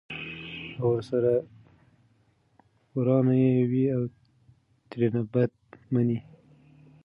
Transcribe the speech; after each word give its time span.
او 0.79 0.87
ورسره 0.93 1.33
ورانه 2.95 3.33
یې 3.43 3.53
وي 3.71 3.85
او 3.95 4.01
ترېنه 4.89 5.21
بده 5.31 5.55
مني! 5.93 6.19